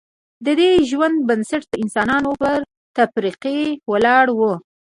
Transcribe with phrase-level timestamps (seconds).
[0.45, 2.57] ددې ژوند بنسټ د انسانانو پر
[2.95, 3.59] تفرقې
[3.91, 4.39] ولاړ و